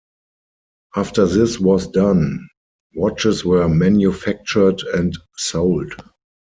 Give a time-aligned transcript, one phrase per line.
[0.95, 2.49] After this was done,
[2.95, 5.93] watches were manufactured and sold.